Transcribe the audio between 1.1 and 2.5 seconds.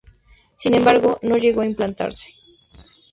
no llegó a implementarse.